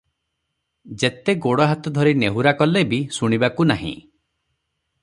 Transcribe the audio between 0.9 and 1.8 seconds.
ଯେତେ ଗୋଡ଼